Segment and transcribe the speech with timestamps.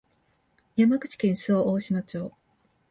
[0.75, 2.33] 山口県周防大島町